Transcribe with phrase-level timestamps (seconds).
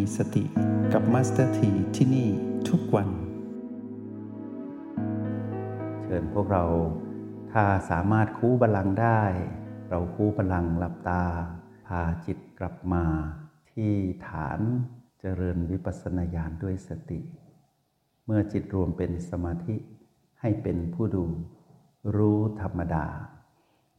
[0.00, 0.44] มีสติ
[0.92, 2.28] กับ Master T ที่นี่
[2.68, 3.08] ทุกวัน
[6.04, 6.64] เชิญพวกเรา
[7.52, 9.22] ถ้าสามารถคู้บัลลังก์ได้
[9.88, 11.24] เราคู้บัลลังก์หลับตา
[11.86, 13.04] พาจิตกลับมา
[13.72, 13.92] ที่
[14.28, 14.60] ฐาน
[15.20, 17.20] เจริญวิปัสสนาญาณด้วยสติ
[18.24, 19.76] เมื่อจิตรวมเป็นสมาธิ
[20.40, 21.24] ให้เป็นผู้ดู
[22.16, 23.06] รู้ธรรมดา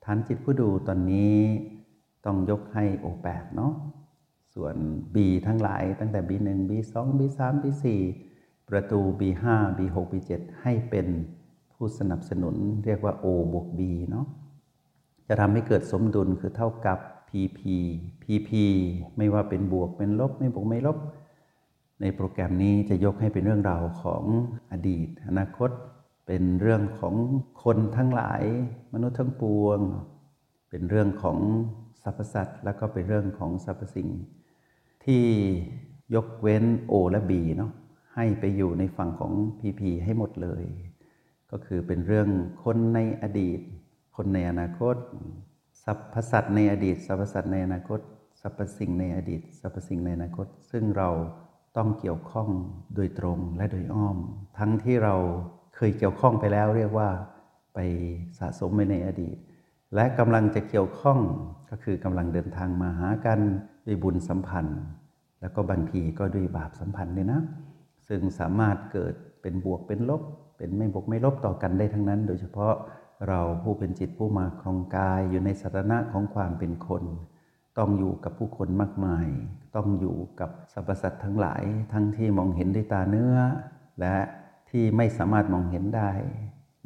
[0.05, 1.39] ฐานจิตผู้ดูตอนนี้
[2.25, 3.73] ต้องยกให้โอแปดเนาะ
[4.55, 4.75] ส่วน
[5.15, 7.85] B ทั้งหลายตั้งแต่ B1 B2 B3 B4
[8.69, 9.45] ประตู B5
[9.77, 11.07] B6 B7 ให้เป็น
[11.73, 12.55] ผู้สนับสนุน
[12.85, 14.25] เรียกว่า O บวก B เนาะ
[15.27, 17.59] จะทำให้เกิดสมดุลคือเท่ากับ PP
[18.23, 18.49] PP
[19.17, 20.97] ไม่ว่าเป็นบวกเป็นลบไม่บวกไม่ลบ
[22.01, 24.23] ในโปรแกรมนี้จะยกให้เป็นเรื่องราวของ
[24.71, 25.69] อดีต อนาคต
[26.27, 27.15] เป็นเรื่องของ
[27.63, 28.43] คนทั้งหลาย
[28.93, 29.79] มนุษย์ทั้งปวง
[30.69, 31.37] เป็นเรื่องของ
[32.01, 34.09] สรรพสัตว์แล้วก็เป็นเรื่องของสรรพสิ่ง
[35.05, 35.23] ที่
[36.15, 37.71] ยกเว้น O และ B เนาะ
[38.15, 40.63] ให้ไปอยู่ในฝั่งของ PP ให้หมดเลย
[41.51, 42.29] ก็คือเป็นเรื่อง
[42.63, 43.59] คนในอดีต
[44.15, 44.95] คนในอนาคต
[45.83, 47.99] สรรพสัตว์ในอดีตสรรพสัตว์ในอนาคต
[48.41, 51.09] สรรพสิ่งในอดีตสรรพสิ่งในอนาคต ซึ่งเรา
[51.77, 52.49] ต้องเกี่ยวข้อง
[52.95, 54.17] โดยตรงและโดยอ้อม
[54.57, 55.15] ทั้งที่เรา
[55.75, 57.09] เคยเกี่ยวข้องไปแล้วเรียกว่า
[57.73, 57.79] ไป
[58.39, 59.37] สะสมไปในอดีต
[59.95, 61.19] และกำลังจะเกี่ยวข้อง
[61.69, 63.39] ก็คือกำลังเดินทางมาหากัน
[63.85, 64.81] ด้วยบุญสัมพันธ์
[65.41, 67.41] แล้วก็บางทีก็ด้วยบาปสัมพันธ์เลยนะ
[68.07, 70.21] ซึ่งสามารถเกิดเป็นบวกเป็นลบ
[70.57, 72.73] เป็นไม่บวกไม่ลบต่อกันได้ทั้งนั้น โดยเฉพาะ
[73.27, 77.03] เราผู้เป็นจิตผู้มาครองกายอยู่ในสถานะของความเป็นคน
[77.77, 79.27] ต้องอยู่กับผู้คนมากมาย
[79.75, 83.35] ต้องอยู่กับสรรพสัตว์ทั้งหลาย ทั้งที่มองเห็นด้วยตาเนื้อ
[83.99, 84.17] และ
[84.69, 86.11] ที่ไม่สามารถมองเห็นได้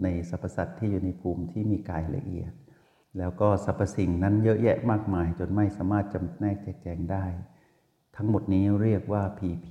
[0.04, 2.52] ในสรรพสัตว์ที่อยู่ในภูมิที่มีกายละเอียด
[3.18, 7.26] แล้วก็สรรพสิ่งนั้นเยอะแยะมากมาย จนไม่สามารถจำแนกแจกแจงได้
[8.16, 9.68] ทั้งหมดนี้เรียกว่า PP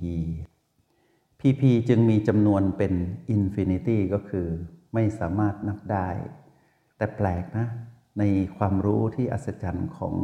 [1.39, 2.93] PP จึงมีจำนวนเป็น
[3.35, 4.47] Infinity ก็คือ
[4.93, 6.07] ไม่สามารถนับได้
[6.97, 7.67] แต่แปลกนะ
[8.19, 8.23] ใน
[8.57, 10.15] ความรู้ที่อัศจรรย์ของ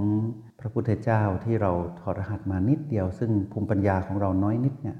[0.60, 4.98] พระพุทธเจ้าที่เราถอดรหัสมานิดเดียว ซึ่งภูมิปัญญาของเราน้อยนิดเนี่ย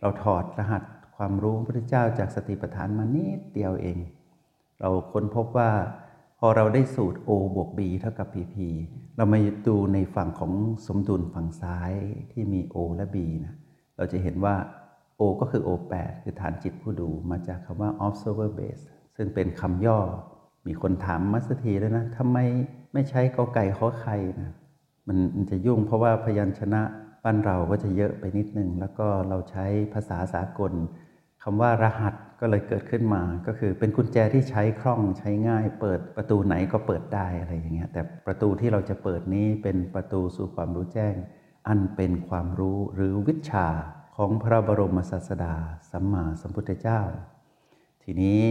[0.00, 0.82] เราถอดรหัส
[1.16, 3.98] ความรู้พระพุทธเจ้าจากสติปัฏฐานมานิดเดียวเอง
[4.80, 5.70] เราค้นพบว่า
[6.38, 8.56] พอเราได้สูตร O บวก B เท่ากับ PP
[9.16, 9.38] เรามา
[9.68, 10.52] ดูในฝั่งของ
[10.86, 11.92] สมดุลฝั่งซ้าย
[12.32, 13.54] ที่มี O และ B นะ
[13.96, 14.56] เราจะเห็นว่า
[15.20, 18.82] O ก็คือ O8 คือฐานจิตผู้ดูมาจากคำว่า observer base
[19.16, 20.00] ซึ่งเป็นคำย่อ
[20.66, 22.38] มีคนถามมัสถีแล้วนะทำไม
[22.92, 24.52] ไม่ใช้กอไก่ขอไข่นะ
[25.08, 26.82] มันมันจะยุ่งเพราะว่าพยัญชนะ
[27.24, 30.72] บ้านเราก็จะเยอะไปนิดนึง แล้วก็เราใช้ภาษาสากล
[31.42, 41.14] คำว่ารหัส ก็เลยเกิดขึ้นมาก็คือเป็นกุญแจที่ใช้คล่องใช้ง่าย เปิดประตูไหนก็เปิดได้อะไรอย่างเงี้ยแต่ประตูที่เราจะเปิดนี้เป็นประตูสู่ความรู้แจ้ง
[41.68, 43.68] อันเป็นความรู้หรือวิชา
[44.16, 45.54] ของพระบรมศาสดา
[45.90, 47.00] สัมมาสัมพุทธเจ้า
[48.02, 48.42] ทีนี้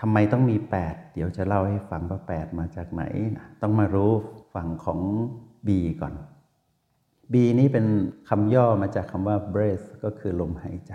[0.00, 3.02] ทำไมต้องมี 8 เดี๋ยวจะเล่าให้ฟังว่า 8 มาจากไหน
[3.62, 4.12] ต้องมารู้
[4.54, 5.00] ฝั่งของ
[5.66, 5.68] B
[6.00, 6.14] ก่อน
[7.32, 7.86] B นี้เป็น
[8.28, 10.94] คำย่อมาจากคำว่า breath ก็คือลมหายใจ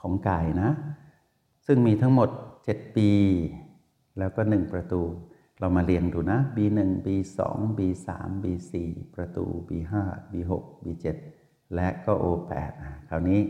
[0.00, 0.70] ของกายนะ
[1.66, 2.28] ซึ่งมีทั้งหมด
[2.62, 3.10] 7 ปี
[4.18, 5.02] แล้วก็ 1 ประตู
[5.60, 7.40] เรามาเรียงดูนะ B1 B2
[7.78, 8.08] B3
[8.42, 8.72] B4
[9.14, 9.94] ประตู B5
[10.32, 10.52] B6
[10.84, 11.06] B7
[11.74, 12.72] และก็ O8
[13.08, 13.40] คราวนี้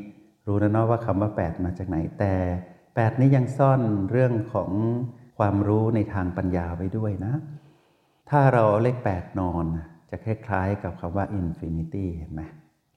[0.47, 2.35] รู้แล้วเนาะว่าคำว่า 8 มาจากไหนแต่
[2.81, 3.81] 8 นี้ยังซ่อน
[4.11, 4.71] เรื่องของ
[5.39, 7.35] ความรู้ในทางปัญญาไว้ด้วยนะ
[8.31, 9.65] ถ้าเราเอาเลข 8 นอน
[10.11, 12.43] จะคล้ายๆกับคำว่า infinity เห็นไหม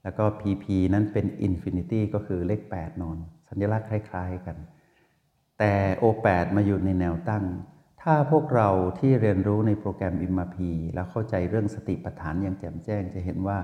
[0.03, 3.17] แล้วก็ PP นั้นเป็น infinity ก็คือเลข 8 นอน
[3.50, 4.57] สัญลักษณ์คล้าย ๆ กัน
[5.59, 7.45] แต่ O8 มาอยู่ในแนวตั้ง
[8.01, 8.69] ถ้าพวกเรา
[9.00, 10.57] ที่เรียนรู้ในโปรแกรม MRP
[10.94, 13.57] แล้วเข้าใจเรื่องสติปัฏฐานอย่างแจ่มแจ้งจะเห็นว่า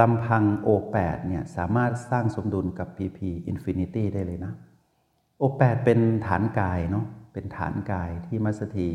[0.00, 3.18] ลำพัง O8 เนี่ยสามารถสร้างสมดุลกับ PP
[3.50, 4.52] Infinity ได้เลยนะ
[5.40, 8.90] O8 เป็นฐานกายเนาะเป็นฐานกายที่มัสถี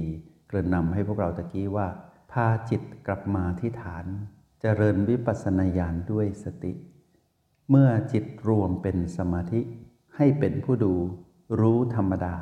[0.48, 1.88] เกริ่นนำให้พวกเราตะกี้ว่า
[2.32, 4.10] พาจิตกลับมาที่ฐานจ
[4.62, 6.74] เจริญวิปัสสนาญาณด้วยสติ
[7.70, 9.62] เมื่อจิตรวมเป็นสมาธิ
[10.16, 10.94] ให้เป็นผู้ดู
[11.60, 12.36] รู้ธรรมดา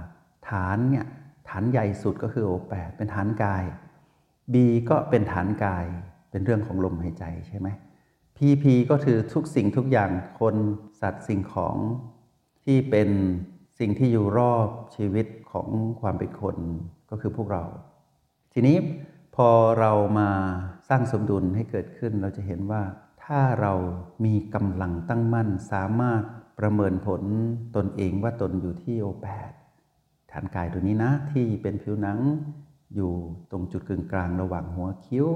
[0.50, 1.06] ฐานเนี่ย
[1.50, 3.63] ฐานใหญ่สุดก็คือ O8 เป็นฐานกาย
[4.54, 4.56] B
[4.89, 5.86] ก็เป็นฐานกาย
[6.31, 7.68] เป็นเรื่องของลมหายใจใช่ไหม
[8.38, 10.56] พีพีก็คือทุกสิ่งทุกอย่างคน
[11.01, 11.77] สัตว์สิ่งของ
[12.63, 13.09] ที่เป็น
[13.80, 15.68] สิ่งที่อยู่รอบชีวิตของ
[16.01, 16.56] ความเป็นคน
[17.09, 17.63] ก็คือพวกเรา
[18.54, 18.77] ทีนี้
[19.36, 19.50] พอ
[19.80, 20.30] เรามา
[20.89, 22.83] สร้างสมดุลให้เกิดขึ้นเราจะเห็นว่า
[23.24, 23.74] ถ้าเรา
[24.25, 26.24] มีกำลังตั้งมั่นสามารถ
[26.59, 27.21] ประเมินผล
[27.75, 29.51] ตนเองว่าตนอยู่ที่โอแปด
[30.31, 32.19] ฐานกายตัวนี้นะ ที่เป็นผิวหนัง
[32.95, 33.12] อยู่
[33.51, 35.27] ตรงจุดกึ่งกลางระหว่างหัวคิ้ว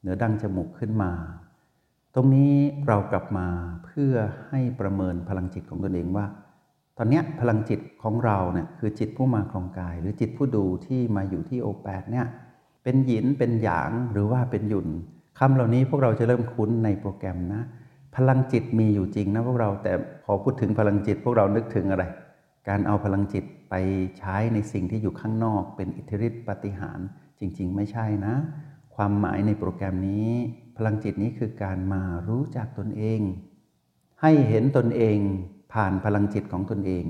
[0.00, 1.12] เหนือดั้งจมูกขึ้นมา
[2.14, 2.54] ตรงนี้
[2.86, 3.46] เรากลับมา
[3.84, 4.14] เพื่อ
[4.48, 6.26] ให้ประเมินพลังจิตของตนเองว่า
[6.98, 12.26] ตอนนี้พลังจิตของเราเนี่ยคือจิตผู้มาครองกาย หรือจิตผู้ดูที่มาอยู่ที่โอแปดเนี่ย
[12.82, 14.88] เป็นหยินเป็นหยางหรือว่าเป็นหยุน
[15.38, 17.62] คำเหล่านี้พวกเราจะเริ่มคุ้นในโปรแกรมนะ
[18.16, 19.92] พลังจิตมีอยู่จริงนะพวกเราแต่
[20.24, 22.04] พอพูดถึงพลังจิตพวกเรานึกถึงอะไร
[22.68, 23.74] การเอาพลังจิตไป
[24.18, 26.98] ใช้ในสิ่งที่อยู่ข้างนอก เป็นอิทธิฤทธิปฏิหาร
[27.40, 28.34] จริง ๆ ไม่ใช่นะ
[28.94, 30.30] ความหมายในโปรแกรมนี้
[30.76, 33.20] พลังจิตนี้คือการมารู้จักตนเอง
[34.22, 35.18] ให้เห็นตนเอง
[35.72, 37.04] ผ่านพลังจิตของตนเอง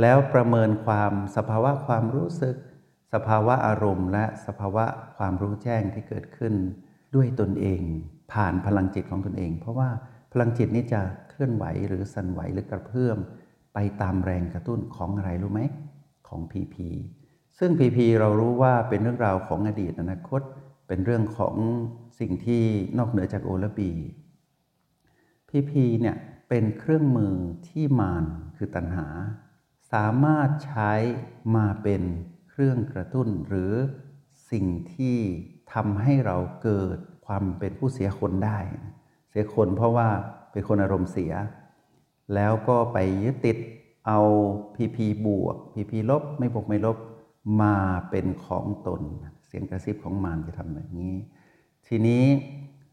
[0.00, 2.56] แล้วประเมินความสภาวะความรู้สึก
[3.12, 4.84] สภาวะอารมณ์ และสภาวะ
[5.16, 6.54] ความรู้แจ้งที่เกิดขึ้น
[7.14, 7.82] ด้วยตนเอง
[8.32, 9.90] ผ่านพลังจิตของตนเอง เพราะว่า
[10.32, 13.18] พลังจิตนี้จะเคลื่อนไหวหรือสั่นไหวหรือกระเพื่อม
[13.74, 15.60] ไปตามแรงกระตุ้นของอะไรรู้ไหม
[16.28, 16.88] ของพีพี
[17.58, 20.40] ซึ่งพีพีเรารู้ว่าเป็นเรื่องราวของอดีตอนาคต
[20.88, 21.56] เป็นเรื่องของ
[22.20, 22.64] สิ่งที่
[22.98, 23.92] นอกเหนือจากโอและบี
[25.48, 26.16] พีพีเนี่ย
[26.48, 27.34] เป็นเครื่องมือ
[27.68, 28.24] ที่มาน
[28.56, 29.06] คือตัณหา
[29.92, 30.92] สามารถใช้
[31.56, 32.02] มาเป็น
[32.50, 33.72] เครื่องกระตุ้นหรือ
[34.50, 35.18] สิ่งที่
[35.72, 38.58] ทำให้เราเกิดความเป็นผู้เสียคนได้
[39.30, 40.08] เสียคนเพราะว่า
[40.52, 41.32] เป็นคนอารมณ์เสีย
[42.34, 43.56] แล้วก็ไปยึดติด
[44.06, 44.20] เอา
[44.76, 46.98] พีพีบวกพีพีลบไม่บวกไม่ลบ
[47.62, 47.74] มา
[48.10, 49.02] เป็นของตน
[49.46, 51.14] เสียงกระซิบของมารจะทำแบบนี้
[51.86, 52.24] ทีนี้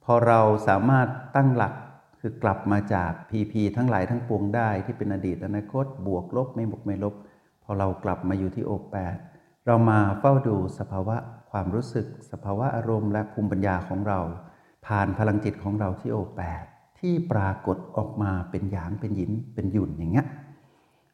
[0.04, 1.74] พอเราสามารถตั้งหลัก
[2.19, 7.16] คือกลับมาจากพีพีทั้งหลายทั้งปวงได้ที่เป็นอดีตอนาคต บวกลบไม่บวกไม่ลบ
[7.63, 9.16] พอเรากลับมาอยู่ที่โอแปด
[9.66, 11.16] เรามาเฝ้าดูสภาวะ
[11.51, 14.19] ความรู้สึก สภาวะอารมณ์และภูมิปัญญาของเรา
[14.85, 16.63] ผ่านพลังจิตของเราที่โอแปด
[17.00, 20.27] ที่ปรากฏออกมาเป็นหยางเป็นหยินเป็นหยุ่นอย่างเงี้ย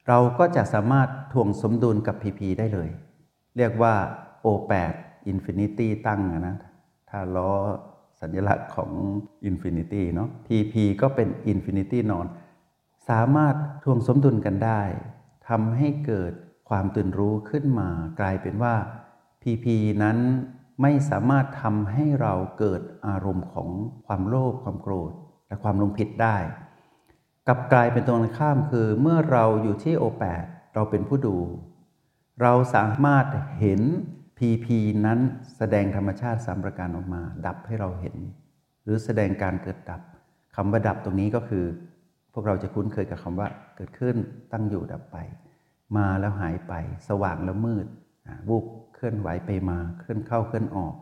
[0.07, 2.89] เราก็จะสามารถทวงสมดุลกับพีพีได้เลย
[3.57, 3.93] เรียกว่า
[4.45, 4.95] O8
[5.31, 6.55] Infinity ตั้งนะ
[7.09, 7.51] ถ้าล้อ
[8.21, 8.91] สัญลักษณ์ของ
[9.49, 12.27] Infinity เนาะ PP ก็เป็น Infinity นอน
[13.09, 14.81] สามารถทวงสมดุลกันได้
[15.47, 16.33] ทำให้เกิด
[16.69, 17.89] ความตื่นรู้ขึ้นมา
[18.19, 18.75] กลายเป็นว่า
[19.41, 19.65] PP
[20.03, 20.17] นั้น
[20.83, 23.69] ไม่สามารถทำให้เราเกิดอารมณ์ของ
[24.05, 25.11] ความโลภความโกรธ
[25.47, 26.37] และความลงผิดได้
[27.47, 31.37] กลับกลายเป็นตรงข้ามคือเมื่อเราอยู่ที่โอแปดเราเป็นผู้ดู
[32.41, 33.25] เราสามารถ
[33.59, 33.81] เห็น
[34.37, 35.19] พีพีนั้น
[35.57, 38.15] แสดงธรรมชาติสามประการออกมา ดับให้เราเห็น
[38.83, 40.01] หรือแสดงการเกิดดับ
[40.55, 41.65] คำว่าดับตรงนี้ก็คือ
[42.33, 44.15] พวกเราจะคุ้นเคยกับคำว่า เกิดขึ้น
[44.51, 45.17] ตั้งอยู่ดับไป
[45.97, 46.73] มาแล้วหายไป
[47.07, 47.85] สว่างแล้วมืด
[48.47, 48.65] วูบ
[48.95, 50.95] เคลื่อนไหวไปมาเคลื่อนเข้าเคลื่อนออก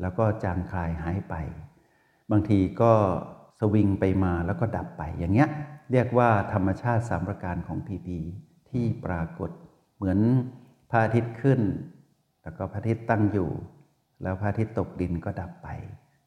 [0.00, 1.34] แล้วก็จางคลายหายไป
[2.30, 2.92] บางทีก็
[3.58, 5.48] สวิงไปมาแล้วก็ดับไปอย่างเงี้ย
[5.92, 8.18] เรียกว่าธรรมชาติสามประการของพีพี
[8.70, 9.50] ที่ปรากฏ
[9.96, 10.18] เหมือน
[10.90, 11.60] พระอาทิตย์ขึ้น
[12.42, 13.50] แล้วก็พระอาทิตย์ตั้งอยู่
[14.22, 15.68] แล้วพระอาทิตย์ตกดินก็ดับไป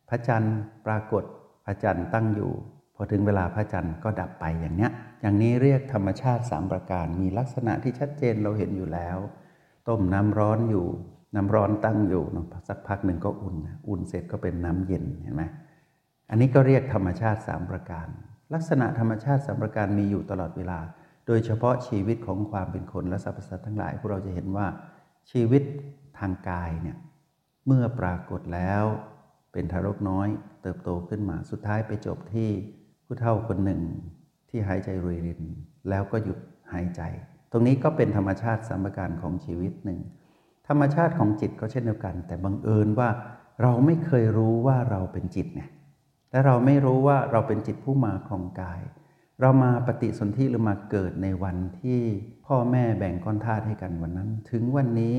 [0.09, 1.23] พระจันทร์ปรากฏ
[1.65, 2.51] พระจันทร์ตั้งอยู่
[2.95, 4.91] พอถึงเวลาพระจันทร์ก็ดับไปอย่างเนี้ย
[5.21, 9.17] อย่างนี้เรียกธรรมชาติสามประการมีลักษณะที่ชัดเจนเราเห็นอยู่แล้ว
[9.87, 10.87] ต้มน้ำร้อนอยู่
[11.35, 12.23] น้ำร้อนตั้งอยู่
[12.67, 13.55] สักพักหนึ่งก็อุ่น
[13.87, 15.43] อุ่นเสร็จก็เป็นน้ำเย็นเห็นไหม
[16.29, 18.07] อันนี้ก็เรียกธรรมชาติสามประการ
[18.53, 20.79] ลักษณะธรรมชาติสามประการมีอยู่ตลอดเวลา
[21.27, 24.67] โดยเฉพาะชีวิตของความเป็นคนและสรรพสัตว์ทั้งหลายพวกเราจะเห็นว่า
[25.31, 25.63] ชีวิต
[26.19, 26.97] ทางกายเนี่ย
[27.67, 28.83] เมื่อปรากฏแล้ว
[29.53, 30.27] เป็นทารกน้อย
[30.61, 32.49] เติบโตขึ้นมาสุดท้ายไปจบที่
[33.05, 33.81] ผู้เฒ่าคนหนึ่ง
[34.49, 35.41] ที่หายใจรวยริน
[35.89, 36.37] แล้วก็หยุด
[36.73, 37.01] หายใจ
[37.51, 39.99] ตรงนี้ก็เป็นธรรมชาติสมการของชีวิตหนึ่ง
[40.67, 43.09] ธรรมชาติของจิตก็เช่นเดียวกัน แต่บังเอิญว่า
[43.61, 45.69] เราไม่เคยรู้ว่าเราเป็นจิตเนี่ย
[46.31, 48.81] และเราไม่รู้ว่าเราเป็นจิตผู้มาครองกาย
[49.41, 51.99] เรามาปฏิสนธิหรือมาเกิดในวันที่
[52.45, 55.15] พ่อแม่แบ่งก้อนธาตุให้กันวันนั้น ถึงวันนี้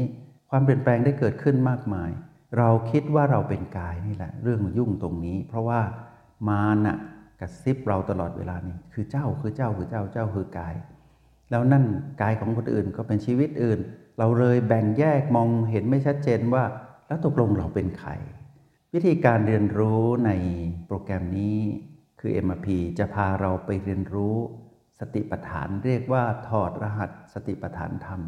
[0.50, 2.10] ความเปลี่ยนแปลงได้เกิดขึ้นมากมาย
[2.58, 5.80] เราคิดว่าเราเป็นกายนี่แหละ เรื่องยุ่งตรงนี้ เพราะว่า
[6.48, 6.96] มานะ
[7.40, 10.74] กระซิบเราตลอดเวลานี้คือเจ้าคือเจ้าคือเจ้าเจ้าคือกาย
[11.50, 11.84] แล้วนั่น
[12.20, 13.80] กายของคนอื่นก็เป็นชีวิตอื่น
[14.18, 16.64] เราเลยแบ่งแยกมองเห็นไม่ชัดเจนว่า
[17.06, 18.11] แล้วตกลงเราเป็นใคร
[18.94, 20.30] วิธีการเรียนรู้ใน
[20.87, 21.58] โปรแกรมนี้
[22.20, 22.68] คือ MRP
[22.99, 24.37] จะพาเราไปเรียนรู้
[25.00, 28.20] สติปัฏฐานเรียกว่าถอดรหัสสติปัฏฐานธรรม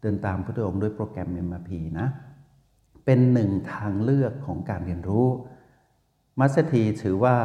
[0.00, 2.08] เดินตามพระองค์ด้วยโปรแกรม MRP นะ
[3.04, 5.26] เป็นหนึ่งทางเลือกของการเรียนรู้
[6.38, 7.36] มัสเตีถือว่า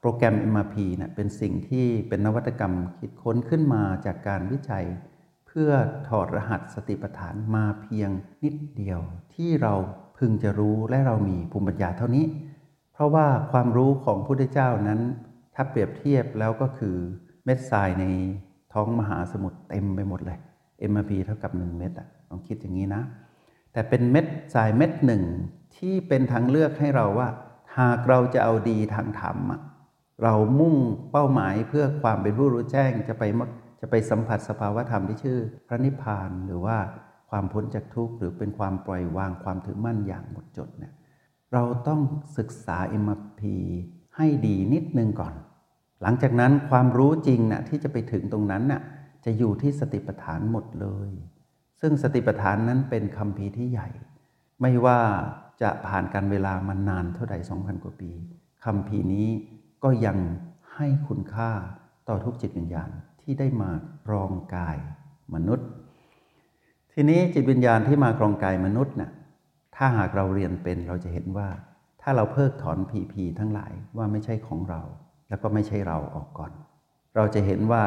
[0.00, 4.84] โปรแกรม MRP เนะี่ยเป็นสิ่งที่เป็นนวัตกรรมคิดค้นขึ้นมาจากการวิจัย
[5.46, 5.70] เพื่อ
[6.08, 8.10] ถอดรหัสสติปัฏฐานมาเพียง
[8.44, 9.00] นิดเดียว
[9.34, 9.74] ที่เรา
[10.18, 12.24] พึงจะรู้และเรามีภูมิปัญญาเท่านี้
[12.92, 15.00] เพราะว่าความรู้ของพระพุทธเจ้านั้น
[15.54, 16.96] ถ้าเปรียบเทียบแล้วก็คือ
[17.44, 18.04] เม็ดทรายใน
[18.72, 20.38] ท้องมหาสมุทรเต็มไปหมดเลย
[20.90, 23.02] MRP เท่ากับ 1 เม็ดอะลองคิดอย่างนี้นะ
[23.72, 25.22] แต่เป็นเม็ดทรายเม็ดหนึ่ง
[25.76, 27.28] ที่เป็นทางเลือกให้เราว่า
[27.78, 29.60] หากเราจะเอาดีทางธรรมอะ
[30.22, 30.74] เรามุ่ง
[31.12, 33.24] เป้าหมายเพื่อความเป็นผู้รู้แจ้งจะไป
[33.80, 36.78] จะไปสัมผัสสภาวธรรมที่ชื่อ พระนิพพานหรือว่า
[37.30, 40.92] ความพ้นจากทุกข์หรือเป็นความปล่อยวางความถือมั่นอย่างหมดจดเนี่ย
[41.52, 42.00] เราต้อง
[42.38, 43.40] ศึกษา MRP
[44.16, 45.34] ให้ดีนิดนึงก่อน
[46.02, 48.82] หลังจากนั้นความรู้จริงนะ่ะที่จะไปถึงตรงนั้นน่ะ
[49.24, 51.10] จะอยู่ที่สติปัฏฐานหมดเลย
[51.80, 53.88] ซึ่งสติปัฏฐานนั้นเป็นคำพีที่ใหญ่
[54.60, 55.00] ไม่ว่า
[55.62, 58.10] จะผ่านการเวลามานานเท่าใด 2,000 กว่าปี
[58.64, 59.28] คำพีนี้
[59.84, 60.18] ก็ยัง
[60.74, 61.50] ให้คุณค่า
[62.08, 62.90] ต่อทุกจิตวิญญาณ
[63.22, 63.70] ที่ได้มา
[64.06, 64.76] ครองกาย
[65.34, 65.68] มนุษย์
[66.92, 69.10] ทีนี้จิตวิญญาณที่มาครองกายมนุษย์นะ่ะ
[69.76, 71.48] ถ้าหากเราเรียนเป็นเราจะเห็นว่า
[72.02, 74.82] ถ้าเราเพิกถอนพีพีทั้งหลายว่าไม่ใช่ของเรา
[75.28, 76.52] แล้วก็ไม่ใช่เราออกก่อน
[77.16, 77.84] เราจะเห็นว่า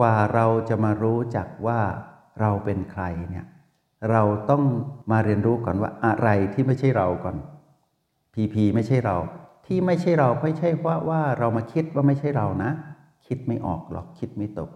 [0.00, 1.80] กว่าเราจะมารู้จักว่า
[2.40, 3.46] เราเป็นใครเนี่ย
[4.10, 4.62] เราต้อง
[5.10, 7.36] มาเรียนรู้ก่อนว่าอะไรที่ไม่ใช่เราก่อน
[8.34, 9.16] พีพีไม่ใช่เรา
[9.68, 12.70] ที่ไม่ใช่เราไม่ใช่ว่าว่าเรามาคิดว่าไม่ใช่เรานะ
[13.26, 14.70] คิดไม่ออกหรอกคิดไม่ตก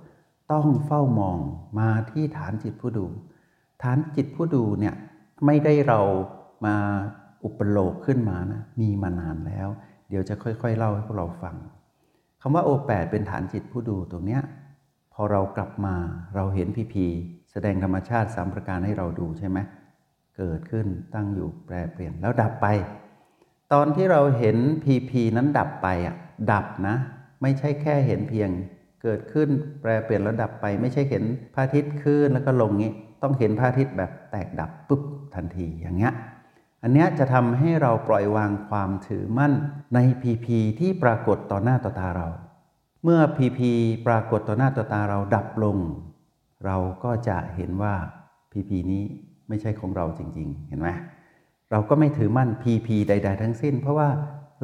[0.53, 1.39] ต้องเฝ้ามอง
[1.79, 3.07] มาที่ฐานจิตผู้ดู
[3.83, 4.95] ฐานจิตผู้ดูเนี่ย
[5.47, 6.01] ไม่ได้เรา
[6.67, 6.77] มา
[7.45, 9.69] อุปโลกขึ้นมานะมีมานานแล้ว
[10.09, 11.57] เดี๋ยวจะค่อยๆ เล่าให้พวกเราฟัง
[12.41, 14.43] คำว่าโอแปดเป็นฐานจิตผู้ดูตรงเนี้ย
[15.13, 15.95] พอเรากลับมา
[16.35, 17.07] เราเห็นพีพี
[17.51, 19.59] แสดงธรรมชาติสามประการให้เราดูใช่ไหม
[20.37, 22.67] เกิดขึ้นตั้งอยู่แปรเปลี่ยนแล้วดับไป
[23.73, 26.17] ตอนที่เราเห็นพีพีนั้นดับไปอะ
[26.53, 26.97] ดับนะ
[27.43, 28.51] ไม่ใช่แค่เห็นเพียง
[29.03, 29.49] เกิดขึ้น
[29.81, 31.23] แปรเปลี่ยนแล้วดับไป ไม่ใช่เห็น
[31.55, 35.03] พระอาทิตย์ขึ้นแล้วก็ลงงี้ ต้องเห็นพระอาทิตย์แบบแตกดับปุ๊บ
[35.35, 36.13] ทันทีอย่างเงี้ย
[36.83, 39.53] อันเนี้ยจะทำให้เราปล่อยวางความถือมั่น
[39.95, 42.29] ในพีพีที่ปรากฏต่อหน้าต่อตาเรา
[43.05, 43.71] เมื่อพีพี
[44.07, 45.79] ปรากฏต่อหน้าต่อตาเราดับลง
[46.65, 47.95] เราก็จะเห็นว่า
[48.53, 49.03] พีพีนี้
[49.49, 50.89] ไม่ใช่ของเราจริง ๆ เห็นไหม
[51.73, 54.09] เราก็ไม่ถือมั่นพีพีใด ๆ ทั้งสิ้น เพราะว่า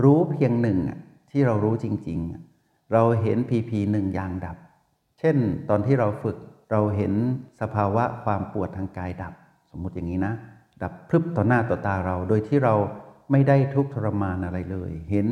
[0.05, 0.79] รู้เพียงหนึ่ง
[1.31, 2.19] ที่เรารู้จริง
[2.57, 4.57] ๆ เราเห็นพีพีหนึ่งอย่างดับ
[5.19, 5.37] เช่น
[5.69, 6.37] ตอนที่เราฝึก
[6.71, 7.13] เราเห็น
[7.61, 9.33] สภาวะความปวดทางกายดับ
[9.71, 10.35] สมมุติอย่างนี้นะ
[10.83, 12.75] ดับพรึบต่อหน้าต่อตาเรา โดยที่เรา
[13.31, 15.27] ไม่ได้ทุกทรมานอะไรเลย เห็น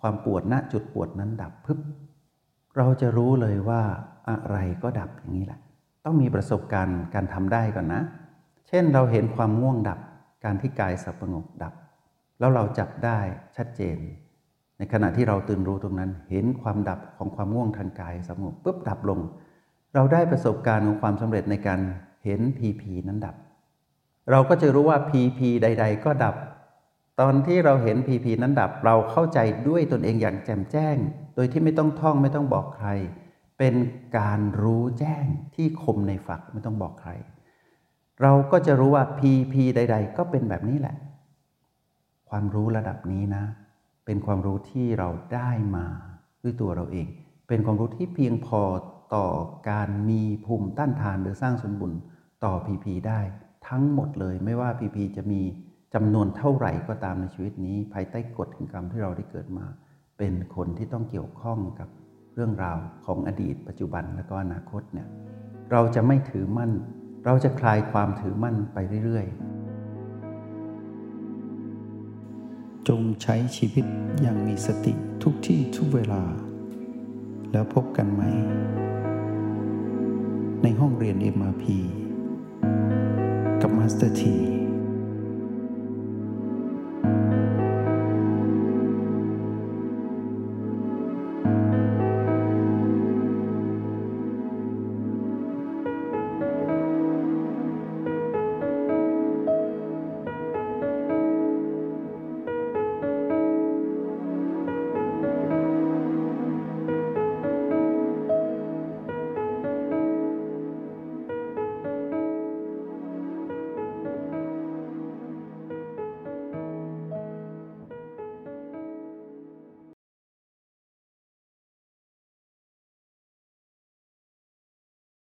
[0.00, 1.78] ความปวดณจุดปวดนั้นดับพึบ
[2.76, 3.82] เราจะรู้เลยว่า
[4.30, 5.60] อะไรก็ดับอย่างนี้แหละ
[6.04, 8.02] ต้องมีประสบการณ์การทำได้ก่อนนะ
[8.68, 9.98] เช่นเราเห็นความง่วงดับ
[10.44, 11.74] การที่กายสับงกดับ
[12.38, 13.18] แล้วเราจับได้
[13.56, 13.98] ชัดเจน
[14.78, 19.20] ในขณะที่เราตื่นรู้ตรงนั้น เห็นความดับของความง่วงทางกายสงบปุ๊บดับลง
[19.94, 21.80] เราได้ประสบการณ์ของความสำเร็จในการ
[22.24, 23.36] เห็นพีพีนั้นดับ
[24.30, 26.36] เราก็จะรู้ว่าพีพีใด ๆ ก็ดับ
[27.20, 30.96] ตอนที่เราเห็นพีพีนั้นดับ เราเข้าใจด้วยตนเองอย่างแจ่มแจ้ง
[31.34, 32.88] โดยที่ไม่ต้องท่องไม่ต้องบอกใคร
[33.58, 33.74] เป็น
[34.18, 37.12] การรู้แจ้งที่คมในฝักไม่ต้องบอกใคร
[38.22, 40.96] เราก็จะรู้ว่าพีพีใด ๆ ก็เป็นแบบนี้แหละ
[42.30, 43.44] ความรู้ระดับนี้นะ
[44.06, 45.86] เป็นความรู้ที่เราได้มา
[46.42, 47.06] ด้วยตัวเราเอง
[47.48, 48.62] เป็นความรู้ที่เพียงพอ
[49.14, 49.26] ต่อ
[49.70, 51.92] การมีภูมิต้านทานหรือสร้างสมบุญ
[52.44, 53.20] ต่อพีพีได้
[53.68, 55.40] ทั้งหมดเลยไม่ว่าพีพีจะมี
[55.94, 59.66] จำนวนเท่าไหร่ก็ตามในชีวิตนี้ ภายใต้กฎแห่งกรรมที่เราได้เกิดมา
[60.18, 61.88] เป็นคนที่ต้องเกี่ยวข้องกับ
[62.34, 65.08] เรื่องราวของอดีต ปัจจุบันและก็อนาคตเนี่ย
[65.72, 66.72] เราจะไม่ถือมั่น
[67.24, 69.50] เราจะคลายความถือมั่นไปเรื่อยๆ
[72.88, 73.84] จงใช้ชีวิต
[74.20, 76.22] อย่างมีสติทุกที่ทุกเวลา
[77.52, 78.22] แล้วพบกันไหม
[80.62, 81.64] ในห้องเรียน MRP
[83.60, 84.36] กับมาสเตอร์ที